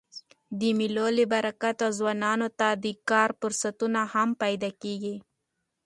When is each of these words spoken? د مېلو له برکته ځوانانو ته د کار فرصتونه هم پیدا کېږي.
د 0.59 0.61
مېلو 0.77 1.07
له 1.17 1.25
برکته 1.33 1.85
ځوانانو 1.97 2.47
ته 2.59 2.67
د 2.83 2.85
کار 3.09 3.29
فرصتونه 3.39 4.01
هم 4.13 4.29
پیدا 4.43 4.69
کېږي. 4.81 5.15